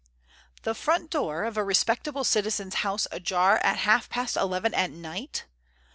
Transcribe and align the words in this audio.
The 0.63 0.73
front 0.73 1.11
door 1.11 1.43
of 1.43 1.57
a 1.57 1.63
respectable 1.63 2.23
citizen's 2.23 2.73
house 2.81 3.05
ajar 3.11 3.59
at 3.59 3.77
half 3.77 4.09
past 4.09 4.35
eleven 4.35 4.73
at 4.73 4.89
night! 4.89 5.45